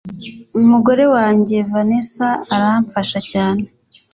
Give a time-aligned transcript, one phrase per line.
[0.59, 3.63] Umugore wanjye Vanessa aramfasha cyane